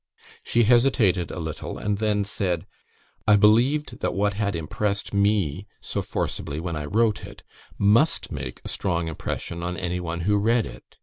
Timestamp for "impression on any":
9.07-9.99